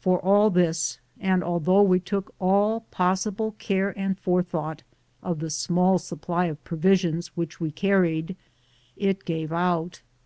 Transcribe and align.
For 0.00 0.22
all 0.22 0.50
this, 0.50 0.98
and 1.18 1.42
although 1.42 1.80
we 1.80 1.98
took 1.98 2.34
all 2.38 2.80
possible 2.90 3.52
care 3.52 3.98
and 3.98 4.18
forethought 4.18 4.82
of 5.22 5.38
the 5.38 5.48
small 5.48 5.98
supply 5.98 6.44
of 6.44 6.62
provisions 6.62 7.28
which 7.28 7.58
we 7.58 7.70
carried, 7.70 8.36
it 8.98 9.24
gave 9.24 9.50
out. 9.50 10.02